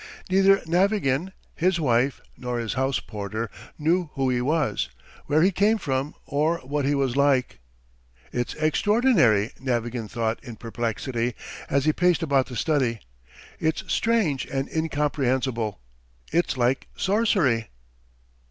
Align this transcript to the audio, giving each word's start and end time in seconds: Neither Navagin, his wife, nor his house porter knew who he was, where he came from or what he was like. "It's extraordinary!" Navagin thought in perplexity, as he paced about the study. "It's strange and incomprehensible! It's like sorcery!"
Neither 0.31 0.57
Navagin, 0.65 1.31
his 1.53 1.79
wife, 1.79 2.21
nor 2.35 2.57
his 2.57 2.73
house 2.73 2.99
porter 2.99 3.51
knew 3.77 4.09
who 4.15 4.31
he 4.31 4.41
was, 4.41 4.89
where 5.27 5.43
he 5.43 5.51
came 5.51 5.77
from 5.77 6.15
or 6.25 6.57
what 6.63 6.85
he 6.85 6.95
was 6.95 7.15
like. 7.15 7.59
"It's 8.31 8.55
extraordinary!" 8.55 9.51
Navagin 9.59 10.07
thought 10.07 10.43
in 10.43 10.55
perplexity, 10.55 11.35
as 11.69 11.85
he 11.85 11.93
paced 11.93 12.23
about 12.23 12.47
the 12.47 12.55
study. 12.55 12.99
"It's 13.59 13.83
strange 13.93 14.47
and 14.47 14.67
incomprehensible! 14.75 15.79
It's 16.31 16.57
like 16.57 16.87
sorcery!" 16.95 17.69